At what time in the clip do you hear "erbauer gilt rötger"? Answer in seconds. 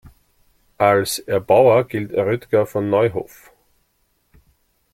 1.19-2.65